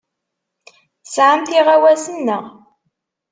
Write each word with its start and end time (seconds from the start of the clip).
Tesɛamt 1.03 1.49
iɣawasen, 1.59 2.17
naɣ? 2.25 2.43